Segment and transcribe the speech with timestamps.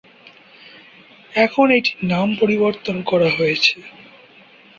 [1.35, 3.75] এখন এটির নাম পরিবর্তন করা হয়েছে।